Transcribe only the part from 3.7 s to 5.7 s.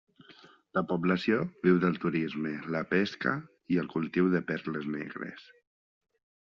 i el cultiu de perles negres.